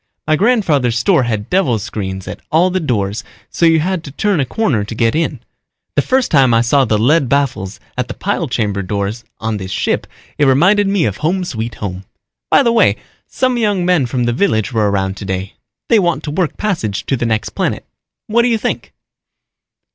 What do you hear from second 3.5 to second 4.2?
so you had to